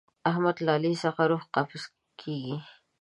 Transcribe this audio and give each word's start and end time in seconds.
د 0.21 0.23
احمد 0.31 0.57
له 0.65 0.71
علي 0.77 0.93
څخه 1.03 1.21
روح 1.31 1.43
قبض 1.55 1.83
کېږي. 2.21 2.55